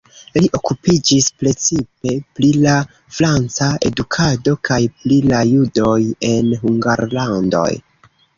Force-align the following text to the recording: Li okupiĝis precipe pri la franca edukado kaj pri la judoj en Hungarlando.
Li 0.35 0.47
okupiĝis 0.59 1.25
precipe 1.41 2.13
pri 2.39 2.49
la 2.63 2.77
franca 3.17 3.67
edukado 3.91 4.55
kaj 4.71 4.79
pri 5.03 5.19
la 5.35 5.43
judoj 5.51 5.95
en 6.33 6.51
Hungarlando. 6.65 7.65